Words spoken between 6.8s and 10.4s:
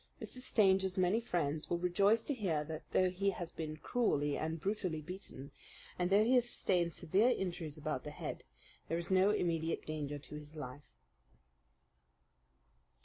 severe injuries about the head, there is no immediate danger to